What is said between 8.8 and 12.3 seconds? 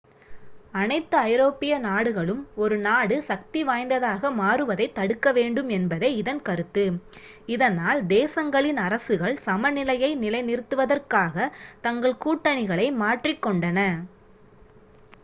அரசுகள் சமநிலையை நிலைநிறுத்துவதற்காக தங்கள்